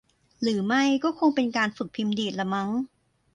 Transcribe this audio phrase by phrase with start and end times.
[0.41, 2.69] หรือไม่ก็คงเป็นการฝึกพิมพ์ดีดละมั้ง